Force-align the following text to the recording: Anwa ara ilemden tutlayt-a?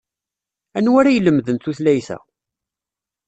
Anwa 0.77 0.95
ara 0.99 1.11
ilemden 1.17 1.57
tutlayt-a? 1.63 2.17